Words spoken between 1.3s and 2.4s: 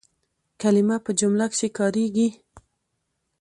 کښي کارېږي.